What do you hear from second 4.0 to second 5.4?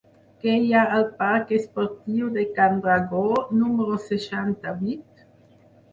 seixanta-vuit?